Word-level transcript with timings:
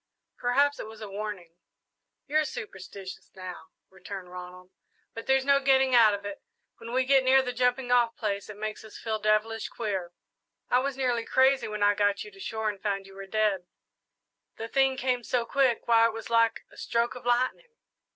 "Perhaps 0.39 0.79
it 0.79 0.87
was 0.87 0.99
a 0.99 1.07
warning." 1.07 1.53
"You're 2.25 2.43
superstitious, 2.43 3.29
now," 3.35 3.67
returned 3.91 4.31
Ronald; 4.31 4.71
"but 5.13 5.27
there's 5.27 5.45
no 5.45 5.59
getting 5.59 5.93
out 5.93 6.15
of 6.15 6.25
it 6.25 6.41
when 6.77 6.91
we 6.91 7.05
get 7.05 7.23
near 7.23 7.43
the 7.43 7.53
jumping 7.53 7.91
off 7.91 8.15
place 8.15 8.49
it 8.49 8.57
makes 8.57 8.83
us 8.83 8.97
feel 8.97 9.19
devilish 9.19 9.69
queer. 9.69 10.11
I 10.71 10.79
was 10.79 10.97
nearly 10.97 11.23
crazy 11.23 11.67
when 11.67 11.83
I 11.83 11.93
got 11.93 12.23
you 12.23 12.31
to 12.31 12.39
shore 12.39 12.67
and 12.67 12.81
found 12.81 13.05
you 13.05 13.13
were 13.13 13.27
dead 13.27 13.67
the 14.57 14.67
thing 14.67 14.97
came 14.97 15.23
so 15.23 15.45
quick, 15.45 15.87
why, 15.87 16.07
it 16.07 16.13
was 16.13 16.31
like 16.31 16.65
a 16.71 16.77
stroke 16.77 17.13
of 17.13 17.23
lightning." 17.27 17.75